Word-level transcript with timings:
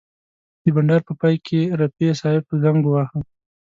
د 0.63 0.65
بنډار 0.75 1.01
په 1.07 1.13
پای 1.21 1.35
کې 1.45 1.59
رفیع 1.79 2.11
صاحب 2.21 2.45
زنګ 2.63 2.81
وواهه. 2.85 3.19